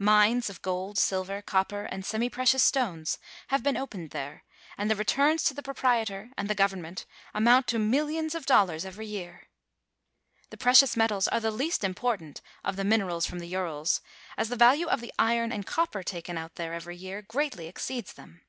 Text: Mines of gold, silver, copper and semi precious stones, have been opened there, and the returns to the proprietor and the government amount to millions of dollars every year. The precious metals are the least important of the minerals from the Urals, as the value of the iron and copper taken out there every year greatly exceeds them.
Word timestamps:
Mines 0.00 0.50
of 0.50 0.60
gold, 0.60 0.98
silver, 0.98 1.40
copper 1.40 1.84
and 1.84 2.04
semi 2.04 2.28
precious 2.28 2.64
stones, 2.64 3.16
have 3.46 3.62
been 3.62 3.76
opened 3.76 4.10
there, 4.10 4.42
and 4.76 4.90
the 4.90 4.96
returns 4.96 5.44
to 5.44 5.54
the 5.54 5.62
proprietor 5.62 6.30
and 6.36 6.50
the 6.50 6.54
government 6.56 7.06
amount 7.32 7.68
to 7.68 7.78
millions 7.78 8.34
of 8.34 8.44
dollars 8.44 8.84
every 8.84 9.06
year. 9.06 9.46
The 10.50 10.56
precious 10.56 10.96
metals 10.96 11.28
are 11.28 11.38
the 11.38 11.52
least 11.52 11.84
important 11.84 12.40
of 12.64 12.74
the 12.74 12.82
minerals 12.82 13.24
from 13.24 13.38
the 13.38 13.46
Urals, 13.46 14.00
as 14.36 14.48
the 14.48 14.56
value 14.56 14.88
of 14.88 15.00
the 15.00 15.14
iron 15.16 15.52
and 15.52 15.64
copper 15.64 16.02
taken 16.02 16.36
out 16.36 16.56
there 16.56 16.74
every 16.74 16.96
year 16.96 17.22
greatly 17.22 17.68
exceeds 17.68 18.14
them. 18.14 18.40